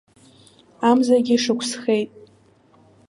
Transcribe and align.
Амзагьы 0.89 1.35
шықәсхеит! 1.43 2.11